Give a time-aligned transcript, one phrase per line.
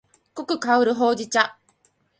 [0.33, 1.59] 濃く香るほうじ茶